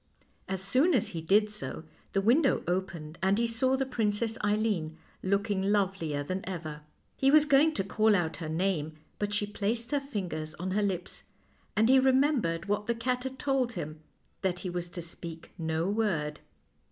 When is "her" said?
8.37-8.49, 9.91-9.99, 10.71-10.81